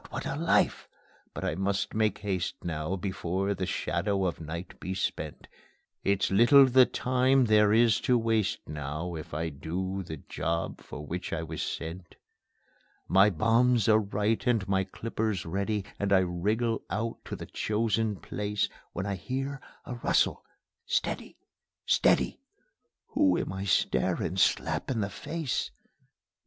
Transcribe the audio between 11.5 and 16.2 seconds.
sent. My bombs are right and my clippers ready, And